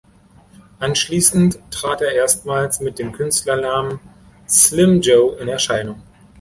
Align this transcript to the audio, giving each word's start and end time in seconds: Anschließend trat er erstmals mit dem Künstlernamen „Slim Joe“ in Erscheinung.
Anschließend 0.79 1.59
trat 1.69 2.01
er 2.01 2.13
erstmals 2.13 2.79
mit 2.79 2.97
dem 2.97 3.11
Künstlernamen 3.11 3.99
„Slim 4.49 4.99
Joe“ 5.01 5.35
in 5.37 5.47
Erscheinung. 5.47 6.01